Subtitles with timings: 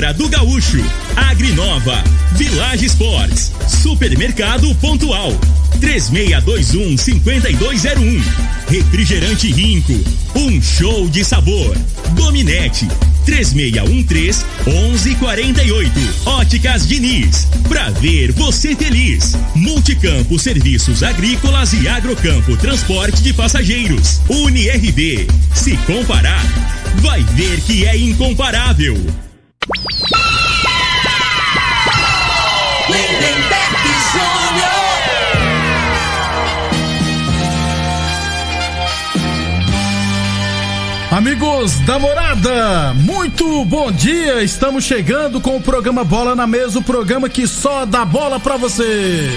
[0.00, 0.82] Do Gaúcho,
[1.14, 5.30] Agrinova, Village Sports, Supermercado Pontual,
[5.78, 8.22] 3621 5201.
[8.66, 9.92] Refrigerante Rinco,
[10.34, 11.76] um show de sabor.
[12.14, 12.88] Dominete,
[13.26, 15.92] 3613 1148.
[16.24, 19.36] Óticas Diniz, pra ver você feliz.
[19.54, 24.22] Multicampo Serviços Agrícolas e Agrocampo Transporte de Passageiros.
[24.30, 26.42] UniRV, se comparar,
[26.96, 28.96] vai ver que é incomparável.
[41.20, 44.42] Amigos da morada, muito bom dia.
[44.42, 48.56] Estamos chegando com o programa Bola na Mesa o programa que só dá bola pra
[48.56, 49.28] você.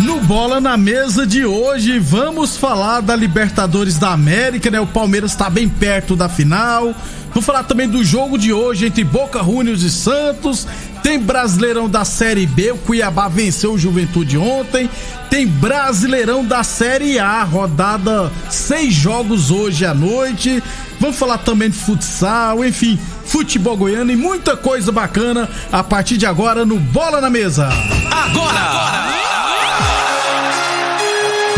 [0.00, 4.80] No Bola na Mesa de hoje, vamos falar da Libertadores da América, né?
[4.80, 6.96] O Palmeiras está bem perto da final.
[7.28, 10.66] Vamos falar também do jogo de hoje entre Boca Juniors e Santos.
[11.08, 14.90] Tem Brasileirão da Série B, o Cuiabá venceu o Juventude ontem.
[15.30, 20.62] Tem Brasileirão da Série A, rodada seis jogos hoje à noite.
[21.00, 26.26] Vamos falar também de futsal, enfim, futebol goiano e muita coisa bacana a partir de
[26.26, 27.70] agora no Bola na Mesa.
[28.10, 29.08] Agora!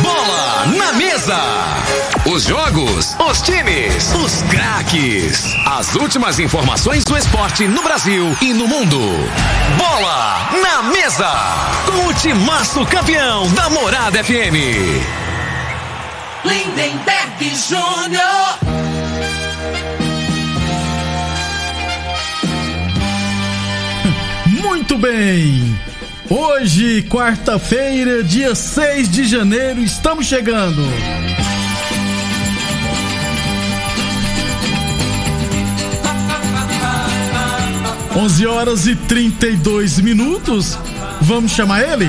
[0.00, 1.89] Bola na mesa!
[2.32, 5.52] Os jogos, os times, os craques.
[5.66, 9.00] As últimas informações do esporte no Brasil e no mundo.
[9.76, 11.28] Bola na mesa!
[11.86, 14.54] Com o timaço campeão da Morada FM.
[16.44, 18.58] Lindenberg Júnior.
[24.62, 25.76] Muito bem!
[26.28, 30.80] Hoje, quarta-feira, dia 6 de janeiro, estamos chegando.
[38.20, 40.78] Onze horas e 32 minutos.
[41.22, 42.06] Vamos chamar ele?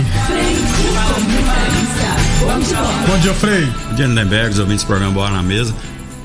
[3.08, 3.66] Bom dia, Frei.
[3.88, 5.74] Bom dia, Lindenberg, os ouvintes do programa Bola na Mesa.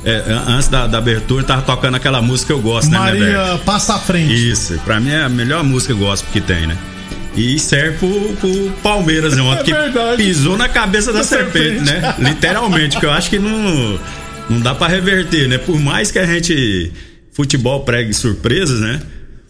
[0.04, 3.94] É, antes da, da, abertura, tava tocando aquela música que eu gosto, né, Maria passa
[3.94, 4.34] à frente.
[4.50, 6.76] Isso, pra mim é a melhor música gospel que tem, né?
[7.36, 9.42] E serve pro, pro Palmeiras, né?
[9.42, 10.16] Ontem É que verdade.
[10.16, 12.02] pisou na cabeça da Da serpente, serpente.
[12.02, 12.14] né?
[12.18, 14.00] Literalmente, que eu acho que não,
[14.50, 15.58] não dá pra reverter, né?
[15.58, 16.90] Por mais que a gente,
[17.32, 19.00] futebol pregue surpresas, né?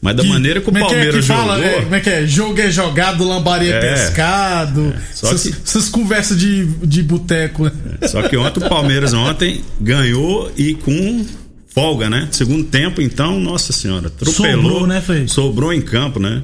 [0.03, 1.71] Mas da maneira que o é que é Palmeiras que fala, jogou...
[1.71, 2.27] é, como é que é?
[2.27, 3.81] Jogo é jogado, lambaria é É.
[3.95, 4.95] pescado.
[5.15, 7.65] Só essas, que- essas conversas de, de boteco.
[7.65, 7.73] né?
[8.07, 11.25] Só que ontem o Palmeiras ontem ganhou e com
[11.75, 12.29] folga, né?
[12.31, 14.63] Segundo tempo, então, nossa senhora, atropelou.
[14.63, 15.27] Sobrou, né, Frei?
[15.29, 16.43] Sobrou em campo, né?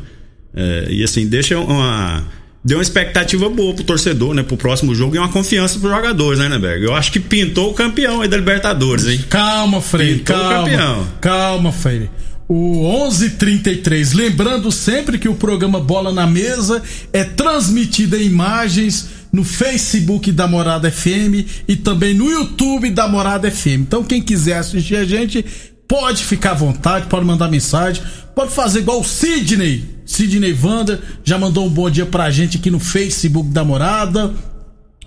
[0.55, 2.25] É, e assim, deixa uma.
[2.65, 4.43] Deu uma expectativa boa pro torcedor, né?
[4.45, 6.85] Pro próximo jogo e uma confiança pros jogadores, né, Neberg?
[6.85, 9.25] Eu acho que pintou o campeão aí da Libertadores, hein?
[9.29, 10.59] Calma, Freire, Pintou o calma.
[10.71, 11.09] campeão.
[11.21, 12.11] Calma, Freire.
[12.49, 16.83] O 11:33, lembrando sempre que o programa Bola na Mesa
[17.13, 23.51] é transmitido em imagens no Facebook da Morada FM e também no YouTube da Morada
[23.51, 23.81] FM.
[23.81, 25.45] Então quem quiser assistir a gente
[25.89, 28.03] pode ficar à vontade, pode mandar mensagem,
[28.35, 29.85] pode fazer igual o Sidney.
[30.05, 34.35] Sidney Vander já mandou um bom dia pra gente aqui no Facebook da Morada.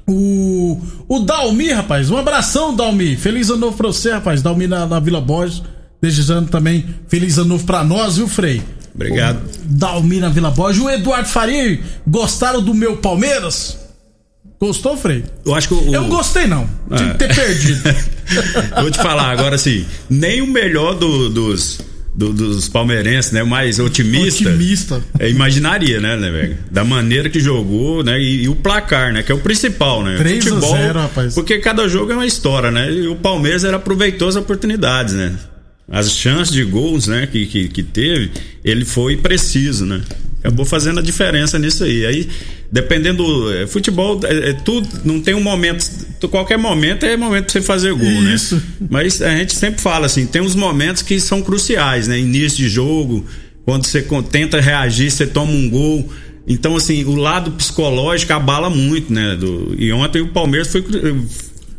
[0.08, 3.16] O, o Dalmi, rapaz, um abração, Dalmi.
[3.16, 4.42] Feliz ano novo pra você, rapaz.
[4.42, 5.64] Dalmi na, na Vila Borges.
[6.02, 8.62] Desejando também feliz ano novo pra nós, viu, Frei?
[8.94, 9.38] Obrigado.
[9.38, 10.82] O Dalmi na Vila Borges.
[10.82, 13.78] O Eduardo Faria, gostaram do meu Palmeiras?
[14.60, 15.24] Gostou, Frei?
[15.46, 15.94] Eu acho que o.
[15.94, 16.68] Eu não gostei, não.
[16.96, 17.82] Tinha que ter perdido.
[18.82, 21.80] Vou te falar agora assim, nem o melhor do- dos,
[22.16, 23.44] do- dos palmeirenses, né?
[23.44, 24.50] O mais otimista.
[24.50, 25.04] Otimista.
[25.20, 26.58] É, imaginaria, né, né, velho?
[26.72, 28.18] Da maneira que jogou, né?
[28.20, 29.24] E, e o placar, né?
[29.24, 30.16] Que é o principal, né?
[30.18, 31.34] 3 a 0, rapaz.
[31.36, 32.90] Porque cada jogo é uma história, né?
[32.92, 35.34] E o Palmeiras era aproveitou as oportunidades, né?
[35.90, 38.32] As chances de gols, né, que, que, que teve,
[38.64, 40.02] ele foi preciso, né?
[40.40, 42.06] Acabou fazendo a diferença nisso aí.
[42.06, 42.30] Aí,
[42.72, 43.52] dependendo.
[43.54, 44.88] é, futebol é, é tudo.
[45.04, 45.90] Não tem um momento.
[46.30, 48.56] Qualquer momento é momento pra você fazer gol, Isso.
[48.56, 48.62] né?
[48.90, 52.20] Mas a gente sempre fala assim: tem uns momentos que são cruciais, né?
[52.20, 53.26] Início de jogo,
[53.64, 56.08] quando você tenta reagir, você toma um gol.
[56.48, 59.36] Então, assim, o lado psicológico abala muito, né?
[59.36, 60.84] Do, e ontem o Palmeiras foi.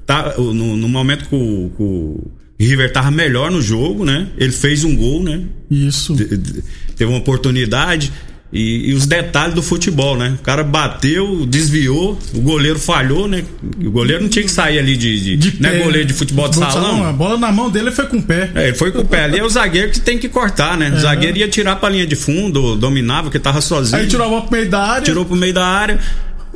[0.04, 4.28] Tá, no, no momento que o River tava melhor no jogo, né?
[4.38, 5.42] Ele fez um gol, né?
[5.70, 6.14] Isso.
[6.14, 6.64] De- de-
[6.96, 8.12] Teve uma oportunidade.
[8.52, 10.36] E, e os detalhes do futebol, né?
[10.40, 13.44] O cara bateu, desviou, o goleiro falhou, né?
[13.84, 15.36] O goleiro não tinha que sair ali de.
[15.36, 17.04] de, não é pé, goleiro de futebol de salão.
[17.04, 18.50] A bola na mão dele foi com o pé.
[18.54, 20.90] É, ele foi com o pé ali, é o zagueiro que tem que cortar, né?
[20.96, 24.00] O zagueiro ia tirar pra linha de fundo, dominava, que tava sozinho.
[24.00, 25.02] Aí tirou a bola pro meio da área.
[25.04, 25.98] Tirou pro meio da área.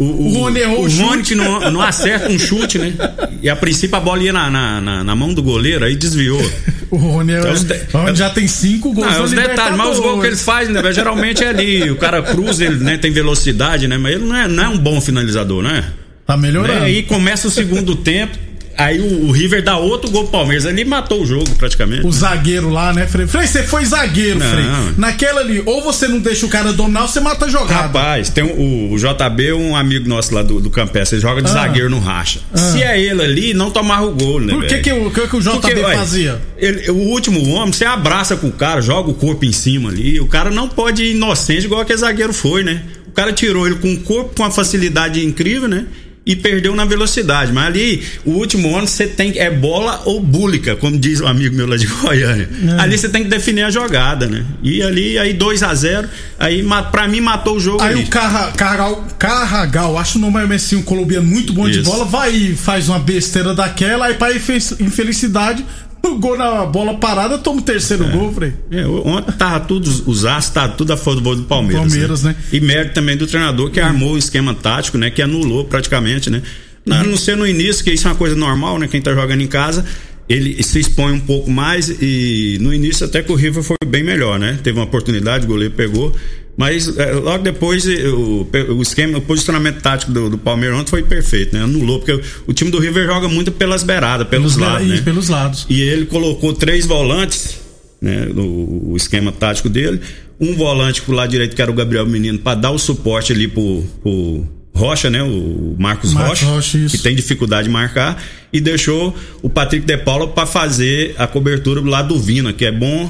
[0.01, 1.03] O, o, O Rony errou o o chute.
[1.03, 2.95] Rony que não, não acerta um chute, né?
[3.43, 6.41] E a princípio a bola ia na, na, na- na mão do goleiro, aí desviou.
[6.91, 9.77] O Rony, é, os de- o Rony já tem cinco gols Não, é os detalhes,
[9.77, 10.43] mas os gols que eles Libertadores.
[10.43, 10.93] fazem, né?
[10.93, 11.89] Geralmente é ali.
[11.89, 13.97] O cara cruza, ele né, tem velocidade, né?
[13.97, 15.85] Mas ele não é, não é um bom finalizador, né?
[16.27, 16.81] Tá melhorando.
[16.81, 16.87] Né?
[16.87, 18.37] Aí começa o segundo tempo,
[18.77, 20.67] aí o, o River dá outro gol pro Palmeiras.
[20.67, 22.07] Ali matou o jogo praticamente.
[22.07, 23.27] O zagueiro lá, né, Frei?
[23.27, 24.47] Frei, você foi zagueiro, Não.
[24.51, 24.65] Frei.
[24.97, 27.73] Naquela ali, ou você não deixa o cara dominar, ou você mata a jogada.
[27.83, 31.51] Rapaz, tem o, o JB, um amigo nosso lá do, do Campestre, ele joga de
[31.51, 31.53] Ah.
[31.53, 32.41] zagueiro no racha.
[32.55, 34.53] Se é ele ali, não tomava o gol, né?
[34.53, 36.41] Por que, que, o, que, que o JB Porque, fazia?
[36.57, 40.21] ele- o último homem, você abraça com o cara, joga o corpo em cima ali.
[40.21, 42.83] O cara não pode ir inocente igual aquele zagueiro foi, né?
[43.07, 45.87] O cara tirou ele com o corpo com uma facilidade incrível, né?
[46.31, 47.53] E perdeu na velocidade.
[47.53, 49.37] Mas ali, o último homem, você tem.
[49.39, 52.49] É bola ou búlica, como diz um amigo meu lá de Goiânia.
[52.79, 52.81] É.
[52.81, 54.45] Ali você tem que definir a jogada, né?
[54.63, 58.05] E ali, aí 2 a 0 aí pra mim matou o jogo Aí ali.
[58.05, 61.91] o Carra- Carragal, Carragal, acho o nome é assim, um colombiano muito bom de Isso.
[61.91, 66.95] bola, vai e faz uma besteira daquela, aí pra infe- infelicidade, o gol na bola
[66.95, 68.53] parada, toma o terceiro gol, Frei.
[68.71, 71.89] É, ontem tava tudo, os astros tava tudo a favor do Palmeiras.
[71.89, 72.37] Palmeiras, né?
[72.53, 75.11] E mérito também do treinador que armou o esquema tático, né?
[75.11, 76.43] Que anulou praticamente, né?
[76.85, 78.89] Não, não ser no início, que isso é uma coisa normal, né?
[78.89, 79.85] Quem tá jogando em casa,
[80.29, 84.03] ele se expõe um pouco mais e no início até que o River foi bem
[84.03, 84.59] melhor, né?
[84.63, 86.15] Teve uma oportunidade, o goleiro pegou.
[86.57, 90.91] Mas é, logo depois eh, o, o esquema, o posicionamento tático do, do Palmeiras ontem
[90.91, 91.63] foi perfeito, né?
[91.63, 95.01] Anulou, porque o, o time do River joga muito pelas beiradas, pelos, lados, e né?
[95.01, 95.67] pelos lados.
[95.71, 97.61] E ele colocou três volantes,
[98.01, 100.01] né, no o esquema tático dele.
[100.39, 103.47] Um volante pro lado direito, que era o Gabriel Menino, para dar o suporte ali
[103.47, 105.23] pro, pro Rocha, né?
[105.23, 108.23] O Marcos, Marcos Rocha, Rocha, que tem dificuldade de marcar.
[108.53, 112.65] E deixou o Patrick De Paula para fazer a cobertura do lado do Vina, que
[112.65, 113.09] é bom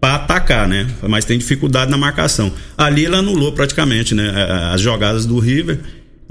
[0.00, 0.86] para atacar, né?
[1.02, 2.50] Mas tem dificuldade na marcação.
[2.76, 4.32] Ali ele anulou praticamente, né?
[4.72, 5.78] As jogadas do River.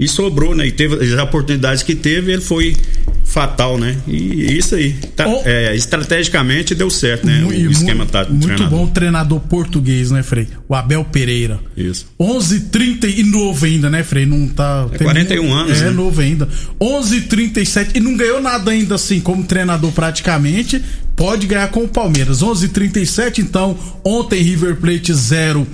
[0.00, 0.66] E sobrou, né?
[0.66, 2.74] E teve as oportunidades que teve, ele foi
[3.22, 3.96] fatal, né?
[4.08, 4.94] E isso aí.
[5.14, 5.42] Tá- Oh.
[5.44, 7.40] é, estrategicamente deu certo, né?
[7.42, 8.68] Mu- e o esquema do Muito treinador.
[8.70, 10.48] bom o treinador português, né, Frei?
[10.68, 11.60] O Abel Pereira.
[11.76, 12.06] Isso.
[12.18, 14.24] 11:30 e novo ainda, né, Frei?
[14.26, 14.88] Não tá.
[14.92, 15.90] É tem 41 muito- anos, É né?
[15.90, 16.48] novo ainda.
[16.80, 20.82] 11:37 e não ganhou nada ainda assim como treinador praticamente.
[21.14, 22.42] Pode ganhar com o Palmeiras.
[22.42, 23.78] 11:37 então.
[24.04, 25.66] Ontem River Plate 0.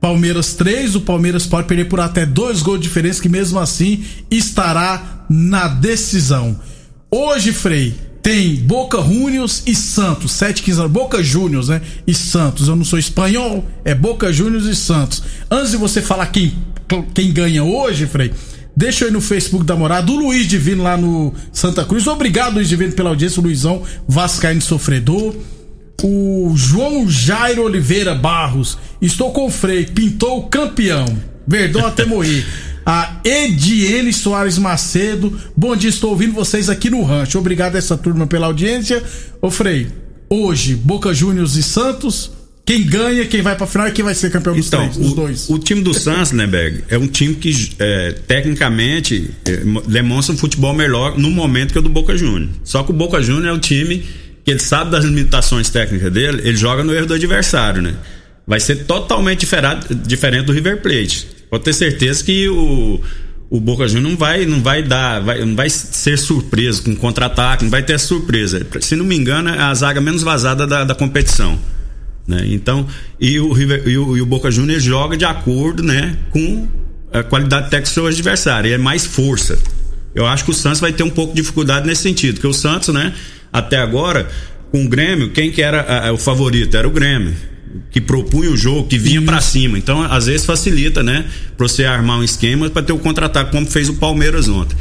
[0.00, 4.02] Palmeiras 3, o Palmeiras pode perder por até dois gols de diferença, que mesmo assim
[4.30, 6.58] estará na decisão.
[7.10, 11.82] Hoje, Frei, tem Boca Juniors e Santos, 7 15 Boca Juniors, né?
[12.06, 12.68] E Santos.
[12.68, 15.22] Eu não sou espanhol, é Boca Juniors e Santos.
[15.50, 16.54] Antes de você falar quem,
[17.14, 18.32] quem ganha hoje, Frei,
[18.74, 20.10] deixa ir no Facebook da morada.
[20.10, 22.06] O Luiz Divino lá no Santa Cruz.
[22.06, 23.40] Obrigado, Luiz Divino, pela audiência.
[23.40, 25.34] O Luizão Vascaíno Sofredor.
[26.02, 28.78] O João Jairo Oliveira Barros.
[29.00, 29.84] Estou com o Frei.
[29.86, 31.06] Pintou o campeão.
[31.46, 32.44] Verdão até morrer.
[32.86, 35.38] A Ediene Soares Macedo.
[35.56, 37.38] Bom dia, estou ouvindo vocês aqui no rancho.
[37.38, 39.02] Obrigado a essa turma pela audiência.
[39.42, 39.88] Ô Frei,
[40.28, 42.32] hoje, Boca Juniors e Santos.
[42.64, 45.12] Quem ganha, quem vai pra final e quem vai ser campeão dos, Então, três, dos
[45.12, 45.50] o, dois.
[45.50, 50.34] o time do Santos, né, Berg, é um time que é, tecnicamente é, mo- demonstra
[50.34, 52.50] um futebol melhor no momento que o do Boca Juniors.
[52.62, 54.04] Só que o Boca Juniors é um time
[54.50, 57.94] ele sabe das limitações técnicas dele, ele joga no erro do adversário, né?
[58.46, 61.26] Vai ser totalmente diferente, diferente do River Plate.
[61.48, 63.00] Pode ter certeza que o,
[63.48, 67.64] o Boca Juniors não vai, não vai dar, vai- não vai ser surpreso com contra-ataque,
[67.64, 68.66] não vai ter surpresa.
[68.80, 71.58] Se não me engano, é a zaga menos vazada da, da competição
[72.26, 72.44] né?
[72.46, 72.86] Então,
[73.18, 76.68] e o, River, e o, e o Boca Juniors joga de acordo, né, com
[77.12, 79.58] a qualidade técnica do seu adversário, e é mais força.
[80.14, 82.52] Eu acho que o Santos vai ter um pouco de dificuldade nesse sentido, porque o
[82.52, 83.12] Santos, né,
[83.52, 84.28] até agora,
[84.72, 86.76] com o Grêmio, quem que era a- a- o favorito?
[86.76, 87.34] Era o Grêmio.
[87.92, 89.78] Que propunha o jogo, que vinha pra cima.
[89.78, 91.24] Então, às vezes, facilita, né?
[91.56, 94.76] Pra você armar um esquema pra ter o contra-ataque, como fez o Palmeiras ontem.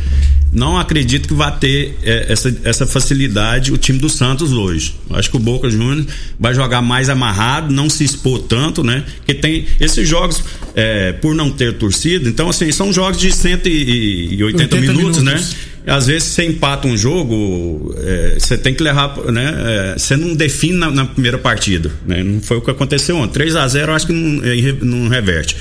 [0.52, 4.96] Não acredito que vai ter é, essa, essa facilidade o time do Santos hoje.
[5.12, 6.08] Acho que o Boca Juniors
[6.40, 9.04] vai jogar mais amarrado, não se expor tanto, né?
[9.18, 10.44] Porque tem esses jogos,
[10.76, 15.34] é, por não ter torcida, então, assim, são jogos de 180 80 minutos, né?
[15.34, 15.56] minutos.
[15.86, 19.54] Às vezes você empata um jogo, é, você tem que levar, né?
[19.66, 22.24] é, você não define na, na primeira partida, né?
[22.24, 23.34] Não foi o que aconteceu ontem.
[23.34, 25.56] 3 a 0 eu acho que não, é, não reverte.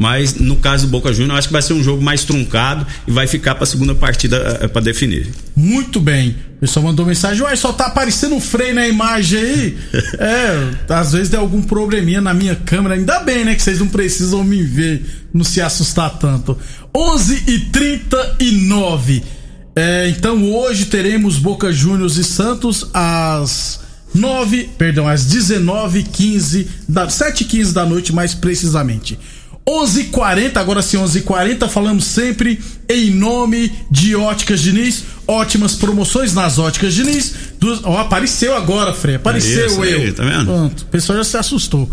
[0.00, 2.86] Mas no caso do Boca Juniors, eu acho que vai ser um jogo mais truncado
[3.06, 5.28] e vai ficar para a segunda partida para definir.
[5.54, 6.36] Muito bem.
[6.56, 9.78] O pessoal mandou mensagem, uai, só tá aparecendo um freio na imagem aí.
[10.18, 12.94] é, às vezes deu algum probleminha na minha câmera.
[12.94, 15.04] Ainda bem, né, que vocês não precisam me ver,
[15.34, 16.56] não se assustar tanto.
[16.96, 19.22] 11 e 39
[19.76, 23.80] é, Então hoje teremos Boca Juniors e Santos às
[24.14, 29.18] 9, perdão, às 19h15, da, 7h15 da noite mais precisamente.
[29.70, 36.92] 11:40 agora sim 11:40 falamos sempre em nome de Óticas Diniz, ótimas promoções nas Óticas
[36.94, 37.32] Diniz.
[37.58, 40.00] Duas, ó, apareceu agora, Frei, apareceu É isso eu.
[40.00, 40.46] aí, tá vendo?
[40.46, 41.88] Pronto, o pessoal já se assustou.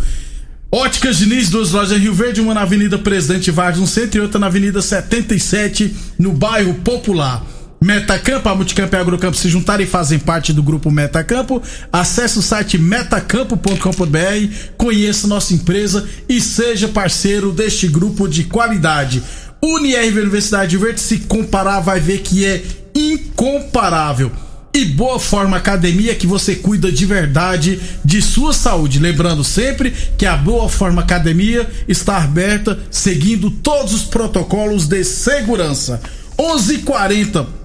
[0.71, 4.21] Óticas Diniz, duas lojas em Rio Verde, uma na Avenida Presidente Vargas, no centro e
[4.21, 7.45] outra na Avenida 77, no bairro Popular.
[7.79, 11.61] Metacampo, a Multicampo e a Agrocampo se juntaram e fazem parte do grupo Metacampo.
[11.93, 19.21] Acesse o site metacampo.com.br, conheça nossa empresa e seja parceiro deste grupo de qualidade.
[19.61, 22.63] UniRV Universidade Verde, se comparar, vai ver que é
[22.95, 24.31] incomparável
[24.73, 28.99] e Boa Forma Academia que você cuida de verdade de sua saúde.
[28.99, 35.99] Lembrando sempre que a Boa Forma Academia está aberta seguindo todos os protocolos de segurança.
[36.37, 37.56] 11:40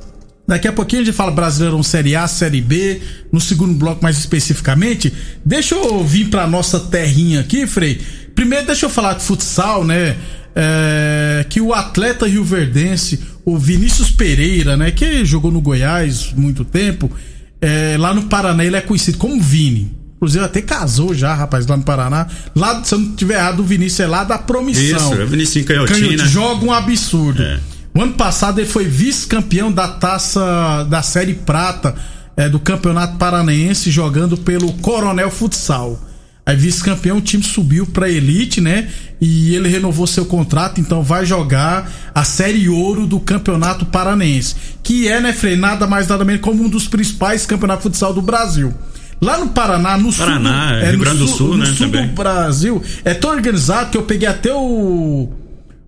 [0.52, 3.00] Daqui a pouquinho a gente fala Brasileirão Série A, Série B,
[3.32, 5.10] no segundo bloco mais especificamente.
[5.42, 8.02] Deixa eu vir pra nossa terrinha aqui, Frei.
[8.34, 10.14] Primeiro deixa eu falar de futsal, né?
[10.54, 14.90] É, que o atleta rioverdense, o Vinícius Pereira, né?
[14.90, 17.10] Que jogou no Goiás muito tempo,
[17.58, 19.90] é, lá no Paraná ele é conhecido como Vini.
[20.16, 22.26] Inclusive até casou já, rapaz, lá no Paraná.
[22.54, 25.12] Lá, se eu não tiver errado, o Vinícius é lá da promissão.
[25.12, 26.28] Isso, é Vinicius Canhotinho, Canhotinho, né?
[26.28, 27.42] Joga um absurdo.
[27.42, 27.58] É.
[27.94, 31.94] O ano passado ele foi vice-campeão da taça da Série Prata
[32.36, 36.00] é, do Campeonato Paranaense, jogando pelo Coronel Futsal.
[36.44, 38.88] Aí vice-campeão, o time subiu pra elite, né?
[39.20, 44.56] E ele renovou seu contrato, então vai jogar a Série Ouro do Campeonato Paranaense.
[44.82, 45.54] Que é, né, Frei?
[45.54, 48.74] Nada mais, nada menos como um dos principais campeonatos de futsal do Brasil.
[49.20, 50.78] Lá no Paraná, no Paraná, sul.
[50.80, 52.08] do- Rio no Grande do Sul, no né, sul também.
[52.08, 52.82] do Brasil.
[53.04, 55.28] É tão organizado que eu peguei até o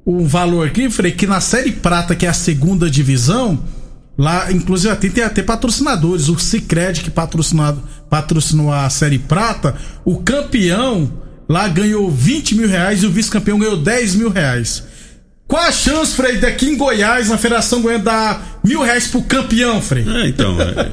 [0.06, 3.62] um valor aqui, Frei, que na Série Prata, que é a segunda divisão,
[4.18, 10.18] lá, inclusive até tem até patrocinadores, o Cicred que patrocinado, patrocinou a Série Prata, o
[10.18, 11.11] campeão
[11.49, 14.84] lá ganhou 20 mil reais e o vice-campeão ganhou 10 mil reais.
[15.46, 19.80] Qual a chance, Frei, daqui em Goiás, na Federação Goiana, dar mil reais pro campeão,
[19.80, 20.04] Frei?
[20.08, 20.58] É, então.
[20.61, 20.90] é,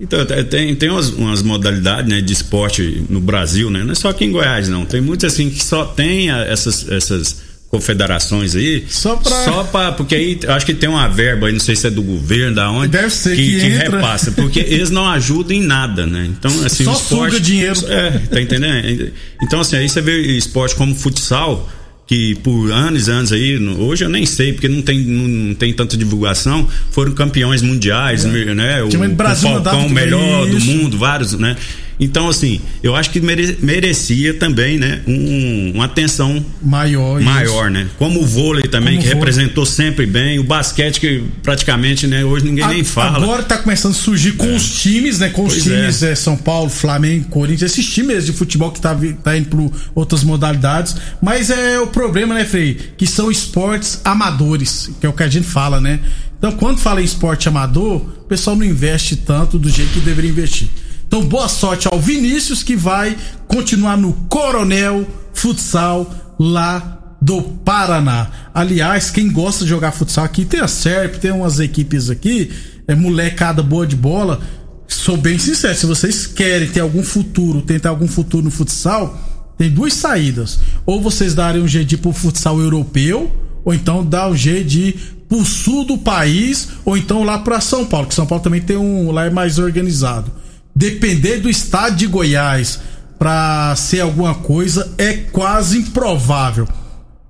[0.00, 3.84] então, é, tem, tem umas, umas modalidades né, de esporte no Brasil, né?
[3.84, 4.86] Não é só aqui em Goiás, não.
[4.86, 8.84] Tem muitos assim que só tem essas, essas confederações aí.
[8.88, 9.92] Só pra- Só pra.
[9.92, 12.70] Porque aí acho que tem uma verba aí, não sei se é do governo, da
[12.70, 12.88] onde.
[12.88, 13.96] Deve ser que, que entra.
[13.96, 14.32] repassa.
[14.32, 16.28] Porque eles não ajudam em nada, né?
[16.28, 17.30] Então, assim, Só o esporte.
[17.34, 17.80] suga dinheiro.
[17.88, 19.12] É, tá entendendo?
[19.42, 21.68] Então, assim, aí você vê esporte como futsal.
[22.06, 25.54] Que por anos e anos aí, hoje eu nem sei, porque não tem, não, não
[25.54, 28.82] tem tanta divulgação, foram campeões mundiais, né?
[28.82, 30.66] O, do o Falcão melhor do Isso.
[30.66, 31.56] mundo, vários, né?
[32.00, 37.20] Então, assim, eu acho que mere- merecia também, né, um- uma atenção Maior.
[37.20, 37.30] isso.
[37.30, 37.88] maior, né?
[37.98, 39.14] Como o vôlei também, Como que vôlei.
[39.32, 43.18] representou sempre bem, o basquete que praticamente, né, hoje ninguém nem A- fala.
[43.18, 45.28] Agora tá começando a surgir com os times, né?
[45.28, 46.12] Com os Pois times é.
[46.12, 50.24] é, São Paulo, Flamengo, Corinthians, esses times de futebol que tá, tá indo por outras
[50.24, 50.96] modalidades.
[51.20, 52.78] Mas é o problema, né, Frei?
[52.96, 56.00] Que são esportes amadores, que é o que a gente fala, né?
[56.38, 60.30] Então, quando fala em esporte amador, o pessoal não investe tanto do jeito que deveria
[60.30, 60.68] investir.
[61.10, 63.16] Então, boa sorte ao Vinícius, que vai
[63.48, 68.30] continuar no Coronel Futsal lá do Paraná.
[68.54, 72.52] Aliás, quem gosta de jogar futsal aqui, tem a SERP, tem umas equipes aqui,
[72.86, 74.38] é molecada boa de bola.
[74.86, 79.18] Sou bem sincero, se vocês querem ter algum futuro, tentar algum futuro no futsal,
[79.58, 80.60] tem duas saídas.
[80.86, 83.32] Ou vocês darem um jeito de ir pro futsal europeu,
[83.64, 87.60] ou então dar um jeito de ir pro sul do país, ou então lá pra
[87.60, 90.38] São Paulo, que São Paulo também tem um, lá é mais organizado.
[90.80, 92.80] Depender do estado de Goiás
[93.18, 96.66] pra ser alguma coisa é quase improvável.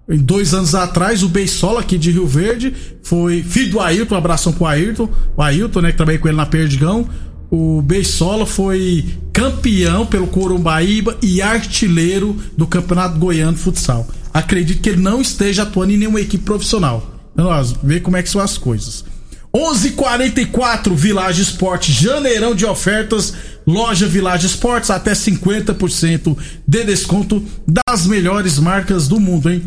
[0.08, 4.18] Em dois anos atrás, o Beisola aqui de Rio Verde foi filho do Ailton, um
[4.18, 5.08] abração pro Ailton.
[5.36, 7.08] O Ailton, né, que trabalhei com ele na Perdigão.
[7.50, 14.06] O Beisola foi campeão pelo Corumbaíba e artilheiro do Campeonato Goiano de Futsal.
[14.32, 17.18] Acredito que ele não esteja atuando em nenhuma equipe profissional.
[17.32, 19.04] Então, ó, vê como é que são as coisas.
[19.52, 23.34] 11:44 Village Esporte, janeirão de ofertas,
[23.66, 29.62] loja Village Esportes até 50% de desconto das melhores marcas do mundo, hein?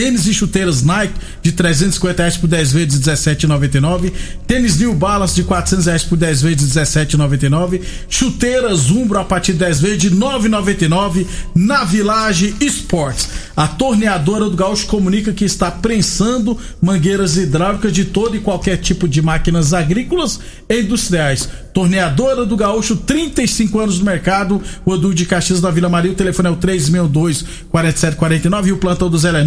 [0.00, 4.10] Tênis e chuteiras Nike de 350 reais por 10 vezes de 17,99.
[4.46, 7.82] Tênis New Balance de 400 reais por 10 vezes de 17,99.
[8.08, 13.28] Chuteiras Umbro a partir de 10 vezes de 9,99 na Village Esportes.
[13.54, 19.06] A torneadora do Gaúcho comunica que está prensando mangueiras hidráulicas de todo e qualquer tipo
[19.06, 21.46] de máquinas agrícolas e industriais.
[21.74, 24.62] Torneadora do Gaúcho, 35 anos no mercado.
[24.84, 26.12] O Edu de Caxias da Vila Maria.
[26.12, 29.44] O telefone é o 362 4749 e o plantão do Zé é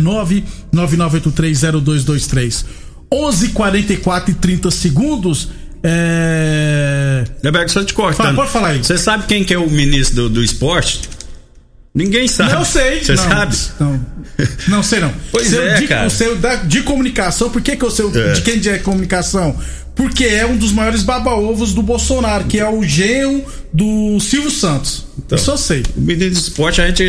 [0.73, 2.65] 999830223.
[3.12, 5.50] 11:44 e 30 segundos.
[5.83, 7.25] É.
[7.41, 8.17] Deberg, só te cortando.
[8.17, 8.77] Fala, pode falar aí.
[8.83, 11.01] Você sabe quem que é o ministro do, do esporte?
[11.93, 12.53] Ninguém sabe.
[12.53, 13.03] Não sei.
[13.03, 13.57] Você não, sabe?
[13.79, 14.05] Não,
[14.67, 15.13] não sei não.
[15.31, 16.07] Pois Seu é, de, cara.
[16.07, 18.33] O seu da, de comunicação, por que que o seu É.
[18.33, 19.55] de quem é comunicação?
[19.95, 25.05] Porque é um dos maiores baba-ovos do Bolsonaro, que é o genro do Silvio Santos.
[25.17, 25.38] Então.
[25.38, 25.83] Isso eu sei.
[25.95, 27.03] O menino de esporte a gente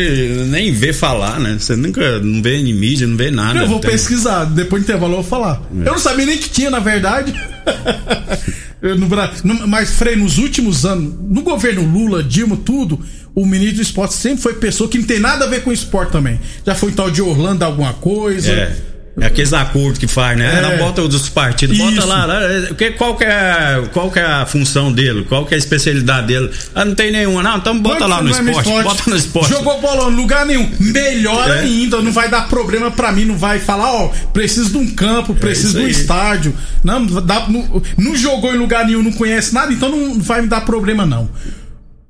[0.49, 1.57] nem vê falar, né?
[1.59, 3.59] Você nunca não vê em mídia, não vê nada.
[3.59, 5.61] Eu vou Tem- pesquisar, depois do intervalo eu vou falar.
[5.75, 5.79] É.
[5.89, 7.33] Eu não sabia nem que tinha, na verdade.
[8.81, 9.07] No
[9.43, 12.99] no- mas, Frei, nos últimos anos, no governo Lula, Dilma, tudo,
[13.33, 16.11] o ministro do esporte sempre foi pessoa que não tem nada a ver com esporte
[16.11, 16.39] também.
[16.63, 18.51] Já foi em tal de Orlando alguma coisa.
[18.51, 18.75] É.
[19.17, 20.57] É aqueles acordos que faz, né?
[20.57, 20.61] É.
[20.61, 22.05] Não bota o dos partidos, bota Isso.
[22.07, 22.25] lá.
[22.25, 22.39] lá,
[22.77, 25.23] que- qual, que é, qual que é a função dele?
[25.23, 26.51] Qual que é a especialidade dele?
[26.73, 27.55] Ah, não tem nenhuma, não.
[27.57, 29.49] Então bota lá no é esporte, Bota no esporte.
[29.51, 30.69] Jogou bola em lugar nenhum.
[30.81, 31.59] Melhor É.
[31.61, 35.33] ainda, não vai dar problema pra mim, não vai falar, ó, preciso de um campo,
[35.33, 36.53] preciso isso de um estádio.
[36.83, 40.47] Não, dá, não, não jogou em lugar nenhum, não conhece nada, então não vai me
[40.49, 41.29] dar problema não.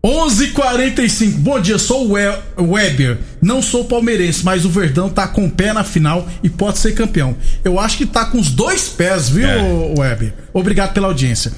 [0.06, 1.38] 11:45.
[1.40, 3.18] Bom dia, sou o We- Weber.
[3.42, 6.94] Não sou palmeirense, mas o Verdão tá com o pé na final e pode ser
[6.94, 7.36] campeão.
[7.64, 9.94] Eu acho que tá com os dois pés, viu, É.
[9.98, 10.34] Weber?
[10.54, 11.52] Obrigado pela audiência.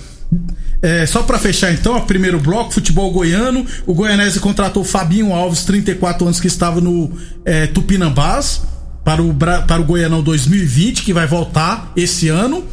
[0.81, 3.65] É, só pra fechar então, o primeiro bloco, futebol goiano.
[3.85, 7.11] O Goianese contratou Fabinho Alves, 34 anos, que estava no
[7.43, 8.61] é, Tupinambás,
[9.03, 12.63] para o, para o Goianão 2020, que vai voltar esse ano.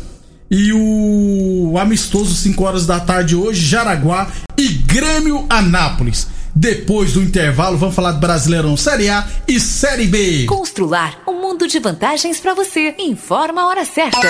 [0.50, 6.28] E o amistoso, 5 horas da tarde hoje, Jaraguá e Grêmio Anápolis.
[6.54, 10.46] Depois do intervalo, vamos falar do Brasileirão Série A e Série B.
[10.46, 12.94] Constrular um mundo de vantagens pra você.
[12.98, 14.20] Informa a hora certa.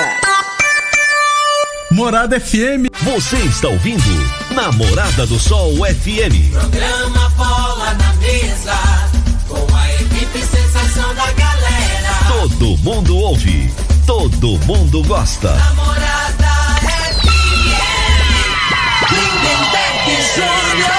[1.91, 2.89] Morada FM.
[3.03, 4.03] Você está ouvindo
[4.55, 6.51] Namorada do Sol FM.
[6.51, 8.75] Programa Bola na Mesa,
[9.47, 12.15] com a equipe sensação da galera.
[12.27, 13.71] Todo mundo ouve,
[14.07, 15.55] todo mundo gosta.
[15.55, 16.15] Namorada
[20.35, 20.91] Júnior.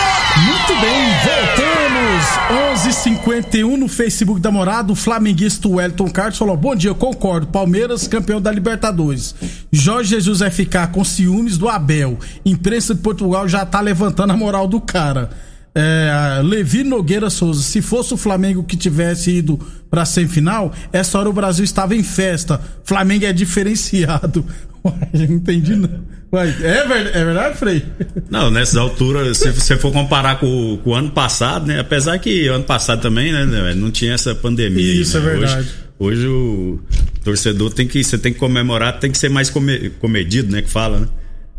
[0.45, 2.85] Muito bem, voltamos.
[2.85, 4.91] 11:51 no Facebook da Morada.
[4.91, 7.47] O flamenguista Wellington Carlos falou: Bom dia, concordo.
[7.47, 9.35] Palmeiras, campeão da Libertadores.
[9.71, 12.17] Jorge Jesus vai ficar com ciúmes do Abel.
[12.45, 15.29] Imprensa de Portugal já tá levantando a moral do cara.
[15.77, 19.59] É, Levi Nogueira Souza, se fosse o Flamengo que tivesse ido
[19.89, 22.61] pra semifinal, essa hora o Brasil estava em festa.
[22.85, 24.45] Flamengo é diferenciado.
[24.85, 25.89] Uai, eu não entendi não.
[26.31, 27.83] Uai, é, é verdade, Frei?
[28.29, 31.79] Não, nessas alturas, se você for comparar com, o- com o ano passado, né?
[31.79, 33.45] Apesar que ano passado também, né?
[33.45, 34.81] né, Não tinha essa pandemia.
[34.83, 35.25] aí, Isso, né?
[35.25, 35.67] é verdade.
[35.97, 36.79] Hoje, hoje o
[37.23, 38.03] torcedor tem que.
[38.03, 40.61] Você tem que comemorar, tem que ser mais come- comedido, né?
[40.61, 41.07] Que fala, né?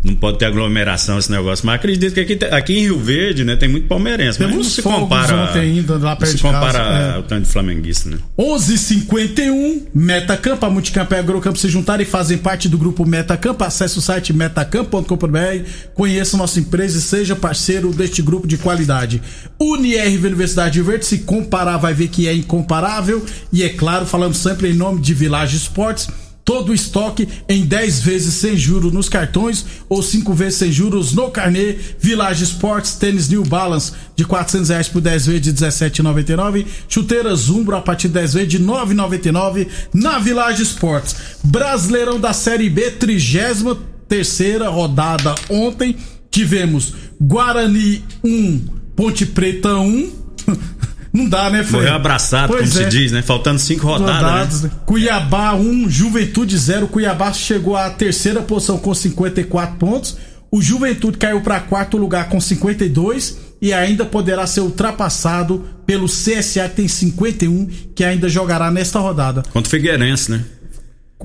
[0.07, 1.67] Não pode ter aglomeração esse negócio.
[1.67, 4.39] Mas acredito que aqui, aqui em Rio Verde, né, tem muito palmeirense.
[4.39, 5.35] Mas Teve não se compara.
[5.35, 7.17] ontem ainda lá não perto se de casa, compara é.
[7.17, 8.19] ao tanto de flamenguista, né?
[8.39, 13.65] 11:51 Metacampo, a Multicampo e a Agrocampo se juntaram e fazem parte do grupo Metacampo.
[13.65, 19.21] Acesse o site metacampo.com.br, conheça nossa empresa e seja parceiro deste grupo de qualidade.
[19.59, 23.25] UniRV Universidade Verde, se comparar vai ver que é incomparável.
[23.53, 26.09] E é claro, falamos sempre em nome de Village Esportes.
[26.47, 31.13] Todo o estoque em 10 vezes sem juros nos cartões ou 5 vezes sem juros
[31.13, 31.75] no carnê.
[31.99, 36.65] Village Sports, tênis New Balance de 400 reais por 10 vezes de 17,99.
[36.89, 41.17] Chuteiras Umbro a partir de 10 vezes de 9,99 na Village Sports.
[41.43, 43.77] Brasileirão da Série B, 33
[44.09, 45.97] terceira rodada ontem.
[46.31, 50.13] Tivemos Guarani 1, Ponte Preta 1.
[51.17, 51.73] Não dá, né, Fred?
[51.77, 52.85] Morreu abraçado, Pois como é.
[52.85, 53.23] se diz, né?
[53.23, 54.23] Faltando cinco rodadas.
[54.23, 54.71] Rodadas, né?
[54.73, 54.81] né?
[54.85, 56.89] Cuiabá 1, Juventude 0.
[56.89, 60.17] Cuiabá chegou à terceira posição com 54 pontos.
[60.51, 66.69] O Juventude caiu para quarto lugar com 52 e ainda poderá ser ultrapassado pelo CSA
[66.69, 69.43] que tem 51, que ainda jogará nesta rodada.
[69.53, 70.45] Contra o Figueirense, né?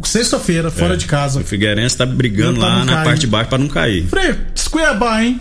[0.04, 0.98] Sexta-feira, fora É.
[0.98, 1.42] de casa.
[1.42, 4.08] O Figueirense tá brigando Pra lá na parte de baixo pra não cair.
[4.08, 5.40] Frei, diz Cuiabá, hein?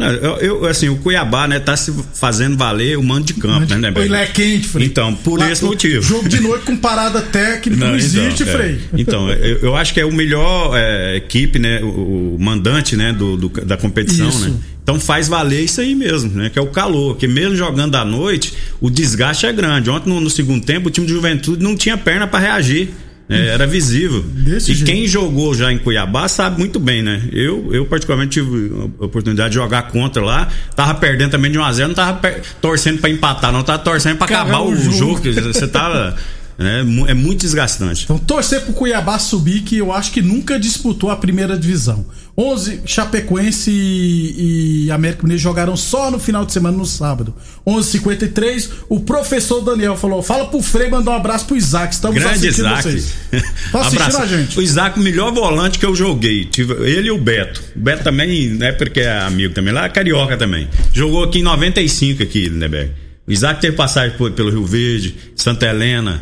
[0.00, 3.68] Não, eu, eu, assim, o Cuiabá, né, tá se fazendo valer o mando de campo,
[3.74, 4.86] né, né, Ele é quente, Frei.
[4.86, 6.02] Então, por Lá, esse motivo.
[6.02, 8.56] Jogo de noite com parada técnica não, existe, então, é.
[8.56, 8.80] Frei.
[8.96, 11.80] Então, eu, eu acho que é o melhor é, equipe, né?
[11.82, 13.12] O, o mandante, né?
[13.12, 14.48] Do, do- da competição, Isso.
[14.48, 14.54] né?
[14.82, 16.48] Então faz valer isso aí mesmo, né?
[16.50, 17.16] Que é o calor.
[17.16, 19.90] Que mesmo jogando à noite, o desgaste é grande.
[19.90, 22.88] Ontem, no, no segundo tempo, o time de juventude não tinha perna para reagir.
[23.30, 23.48] Né?
[23.48, 24.22] era visível.
[24.22, 24.90] Desse e jeito.
[24.90, 27.22] quem jogou já em Cuiabá sabe muito bem, né?
[27.32, 30.48] Eu, eu particularmente tive a oportunidade de jogar contra lá.
[30.74, 32.20] Tava perdendo também de 1x0, não tava
[32.60, 33.62] torcendo para empatar, não.
[33.62, 35.22] Tava torcendo para acabar o, jogo.
[35.22, 35.52] jogo.
[35.52, 36.16] Você tava.
[36.60, 36.82] né?
[36.82, 38.04] mu- é muito desgastante.
[38.04, 42.04] Então, torcer pro Cuiabá subir, que eu acho que nunca disputou a primeira divisão.
[42.38, 47.34] 11, Chapecoense e, e América Mineiro jogaram só no final de semana, no sábado.
[47.66, 51.92] 11:53 o professor Daniel falou: fala pro Frei mandar um abraço pro Isaac.
[51.94, 52.82] Estamos Grande assistindo Isaac.
[52.82, 53.12] vocês.
[53.72, 54.22] Tá assistindo Abraço.
[54.22, 54.58] a gente.
[54.58, 56.44] O Isaac, o melhor volante que eu joguei.
[56.46, 57.62] Tive ele e o Beto.
[57.76, 60.68] O Beto também, não é porque é amigo também, lá é carioca também.
[60.92, 62.92] Jogou aqui em 95 aqui, Lindeberg.
[63.30, 66.20] O Isaac teve passagem por, pelo Rio Verde, Santa Helena,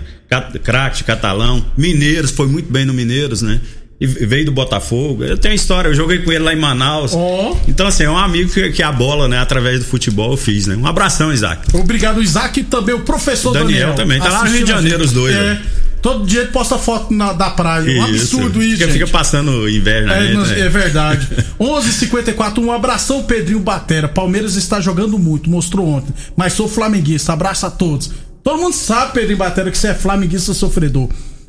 [0.62, 3.62] Craque, Catalão, Mineiros, foi muito bem no Mineiros, né?
[3.98, 5.24] E veio do Botafogo.
[5.24, 7.12] Eu tenho história, eu joguei com ele lá em Manaus.
[7.14, 7.56] Ó.
[7.66, 10.66] Então, assim, é um amigo que, que a bola, né, através do futebol eu fiz,
[10.66, 10.76] né?
[10.76, 11.74] Um abração, Isaac.
[11.74, 13.94] Obrigado, Isaac, e também o professor Daniel Daniel.
[13.94, 15.62] também, tá lá no Rio de Janeiro os dois, É, né?
[16.02, 18.00] Todo dia ele posta foto na- da praia.
[18.00, 18.92] Um absurdo isso, Fica, gente.
[18.94, 20.60] fica passando inveja na É, nós- né?
[20.60, 21.28] é verdade.
[21.58, 24.08] 11:54 um abração, Pedrinho Batera.
[24.08, 26.12] Palmeiras está jogando muito, mostrou ontem.
[26.36, 28.10] Mas sou flamenguista, abraço a todos.
[28.42, 31.08] Todo mundo sabe, Pedrinho Batera, que você é flamenguista sofredor.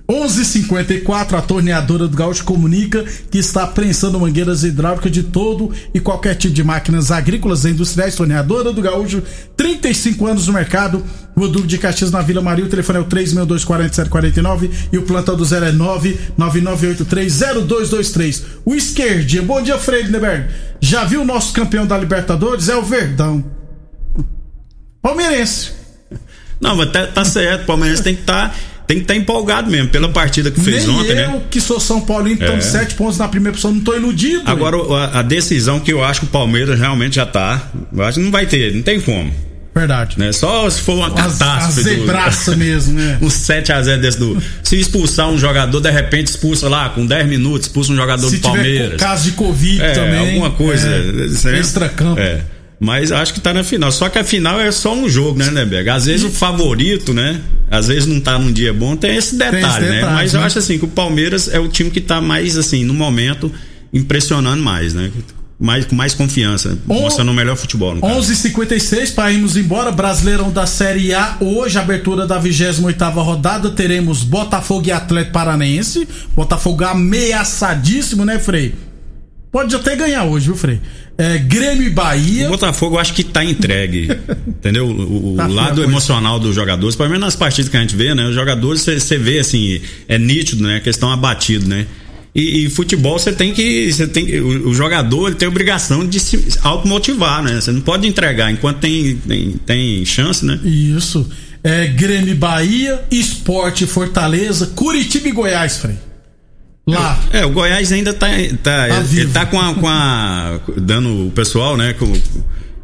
[0.09, 6.33] 11:54 a torneadora do Gaúcho comunica que está prensando mangueiras hidráulicas de todo e qualquer
[6.33, 8.15] tipo de máquinas agrícolas e industriais.
[8.15, 9.21] Torneadora do Gaúcho,
[9.55, 11.05] 35 anos no mercado.
[11.35, 12.65] O Duque de Caxias na Vila Maria.
[12.65, 18.41] O telefone é o 3624749 e o plantão do 0 é 999830223.
[18.65, 19.43] O esquerdinha.
[19.43, 20.47] Bom dia, Frei Lindenberg.
[20.81, 22.67] Já viu o nosso campeão da Libertadores?
[22.67, 23.45] É o Verdão.
[25.01, 25.71] Palmeirense.
[26.59, 27.63] Não, mas tá, tá certo.
[27.63, 28.53] O Palmeiras tem que estar
[28.89, 31.41] tem que estar empolgado mesmo pela partida que fez Nem ontem, eu, né?
[31.51, 32.69] que sou São Paulino, estamos É.
[32.79, 34.41] sete pontos na primeira posição, não tô iludido.
[34.47, 37.69] Agora, a, a decisão que eu acho que o Palmeiras realmente já tá.
[37.95, 39.31] Eu acho que não vai ter, não tem como.
[39.75, 40.17] Verdade.
[40.17, 40.31] Né?
[40.31, 41.83] Só se for uma catástrofe.
[41.83, 43.17] do- zebraça mesmo, né?
[43.21, 44.41] um 7x0 desse do.
[44.63, 48.37] Se expulsar um jogador, de repente expulsa lá, com 10 minutos, expulsa um jogador Se
[48.37, 48.99] do Palmeiras.
[48.99, 50.19] caso de Covid É, também.
[50.31, 50.89] alguma coisa.
[50.89, 52.19] É, extracampo.
[52.19, 52.41] É.
[52.79, 53.91] Mas acho que tá na final.
[53.91, 55.89] Só que a final é só um jogo, né, Neberg?
[55.89, 57.41] Às vezes o favorito, né?
[57.69, 59.91] Às vezes não tá num dia bom, tem esse detalhe, esse né?
[59.97, 60.45] detalhe, Mas eu né?
[60.45, 63.51] acho assim que o Palmeiras é o time que tá mais, assim, no momento,
[63.93, 65.11] impressionando mais, né?
[65.61, 67.93] Mais, com mais confiança, On- mostrando o melhor futebol.
[67.93, 68.31] No caso.
[68.31, 69.91] 11:56 para irmos embora.
[69.91, 71.35] Brasileirão da Série A.
[71.41, 73.69] Hoje, abertura da 28 rodada.
[73.71, 76.07] Teremos Botafogo e Atlético Paranaense.
[76.33, 78.73] Botafogo ameaçadíssimo, né, Frei?
[79.51, 80.79] Pode até ganhar hoje, viu, Frei?
[81.17, 82.47] É, Grêmio e Bahia.
[82.47, 84.07] O Botafogo eu acho que tá entregue,
[84.47, 84.85] entendeu?
[84.85, 88.13] O, o Tá lado emocional dos jogadores, pelo menos nas partidas que a gente vê,
[88.13, 88.27] né?
[88.27, 90.77] Os jogadores você vê assim, é nítido, né?
[90.77, 91.87] A questão abatido, né?
[92.33, 96.07] E, e futebol você tem que, você tem o, o jogador ele tem a obrigação
[96.07, 97.59] de se automotivar, né?
[97.59, 100.59] Você não pode entregar enquanto tem, tem, tem chance, né?
[100.63, 101.27] Isso.
[101.63, 103.01] É, Grêmio e Bahia.
[103.09, 104.67] Esporte Fortaleza.
[104.67, 105.95] Curitiba e Goiás, Frei.
[106.95, 107.19] Lá.
[107.31, 108.27] É, o Goiás ainda tá,
[108.63, 109.21] tá, ele, vivo.
[109.21, 112.11] ele tá com a, com a dando o pessoal, né, com,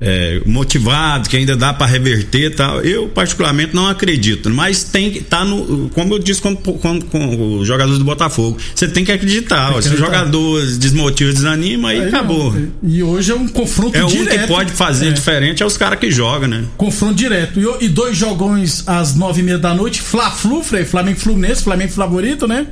[0.01, 2.81] é, motivado, que ainda dá pra reverter, tal.
[2.81, 7.59] Eu particularmente não acredito, mas tem que tá no, como eu disse com, com, com
[7.59, 9.71] os jogadores do Botafogo, você tem que acreditar.
[9.73, 12.51] ó, se o jogador desmotiva, desanima, aí, Aí acabou.
[12.53, 12.67] não.
[12.83, 14.41] E hoje é um confronto É direto.
[14.41, 15.11] que pode fazer É.
[15.11, 16.65] diferente é os caras que jogam, né?
[16.75, 17.57] Confronto direto.
[17.59, 20.01] E, o- e dois jogões às nove e meia da noite.
[20.01, 20.61] Fla-Flu.
[20.61, 21.63] Flamengo Fluminense.
[21.63, 22.67] Flamengo favorito, né?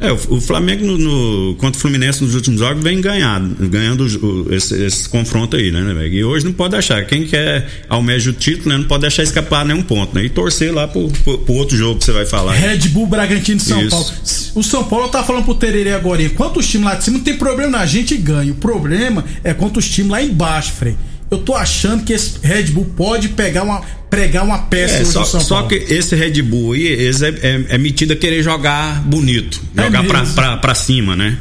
[0.00, 4.54] É, o, Flamengo no, no- contra o Fluminense nos últimos jogos vem ganhado, ganhando o-
[4.54, 6.06] esse, esse confronto aí, né, né?
[6.06, 7.04] E hoje não pode deixar.
[7.04, 10.24] Quem quer almeja o título, né, não pode deixar escapar nenhum ponto, né?
[10.24, 12.52] E torcer lá pro, pro, pro outro jogo que você vai falar.
[12.54, 13.90] Red Bull, Bragantino e São Isso.
[13.90, 14.06] Paulo.
[14.54, 16.28] O São Paulo tá falando pro Tererê agora.
[16.30, 17.78] Quantos times lá de cima não tem problema.
[17.78, 18.52] A gente ganha.
[18.52, 20.94] O problema é quanto os times lá embaixo, Frei.
[21.30, 25.24] Eu tô achando que esse Red Bull pode pegar uma, pregar uma peça É, só,
[25.24, 29.60] só que esse Red Bull aí, eles é, é, é metido a querer jogar bonito,
[29.76, 31.38] É jogar pra, pra, pra cima, né?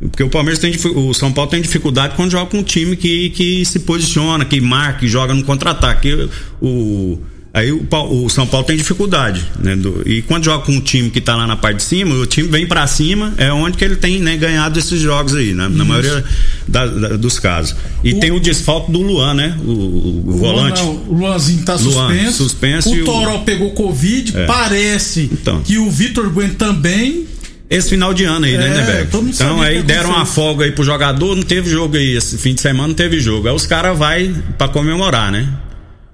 [0.00, 3.30] Porque o Palmeiras tem o São Paulo tem dificuldade quando joga com um time que,
[3.30, 6.28] que se posiciona, que marca, que joga no contra-ataque.
[6.60, 7.18] O,
[7.56, 7.84] aí o,
[8.24, 9.74] o São Paulo tem dificuldade, né?
[9.74, 12.26] Do- e quando joga com um time que tá lá na parte de cima, o
[12.26, 15.68] time vem pra cima, é onde que ele tem né, ganhado esses jogos aí, né?
[15.68, 16.22] Na maioria
[16.68, 17.74] da- da- dos casos.
[18.04, 19.56] E O- tem o desfalque do Luan, né?
[19.64, 20.82] O, o- volante.
[20.82, 22.32] Luan, o Luanzinho tá Luan, suspenso.
[22.44, 24.32] suspenso o Toró pegou Covid.
[24.46, 25.60] Parece Então.
[25.62, 27.26] que o Vitor Bueno também.
[27.68, 30.70] Esse final de ano aí, né, É, né, mundo Então aí deram uma folga aí
[30.70, 32.16] pro jogador, não teve jogo aí.
[32.16, 33.48] Esse fim de semana não teve jogo.
[33.48, 35.48] Aí os caras vai pra comemorar, né?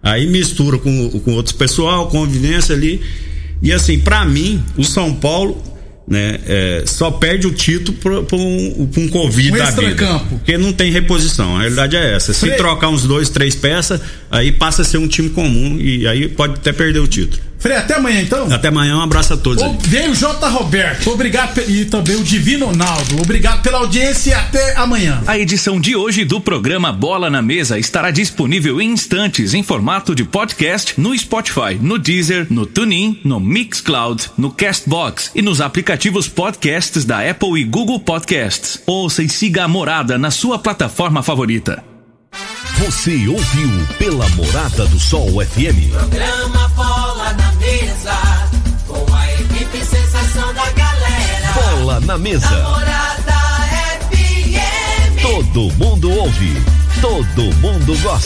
[0.02, 3.00] Aí mistura com, com outros pessoal, convivência ali.
[3.62, 5.62] E assim, pra mim, o São Paulo,
[6.08, 9.82] né, é, só perde o título pra um, um Covid Um da vida.
[9.82, 10.38] extracampo.
[10.38, 11.56] Porque não tem reposição.
[11.56, 12.32] A realidade é essa.
[12.32, 16.28] Se trocar uns dois, três peças, aí passa a ser um time comum e aí
[16.28, 17.40] pode até perder o título.
[17.62, 18.52] Frei, até amanhã então.
[18.52, 19.62] Até amanhã, um abraço a todos.
[19.62, 20.48] Ô, Vem o J.
[20.48, 23.22] Roberto, obrigado e também o Divino Ronaldo.
[23.22, 25.22] Obrigado pela audiência e até amanhã.
[25.28, 30.12] A edição de hoje do programa Bola na Mesa estará disponível em instantes em formato
[30.12, 36.26] de podcast no Spotify, no Deezer, no TuneIn, no Mixcloud, no Castbox e nos aplicativos
[36.26, 38.82] podcasts da Apple e Google Podcasts.
[38.84, 41.84] Ouça e siga a Morada na sua plataforma favorita.
[42.78, 45.92] Você ouviu pela Morada do Sol FM.
[45.92, 46.68] Programa
[52.04, 52.48] na mesa.
[52.48, 53.34] Morada
[54.10, 55.22] FM.
[55.22, 56.62] Todo mundo ouve.
[57.00, 58.20] Todo mundo gosta.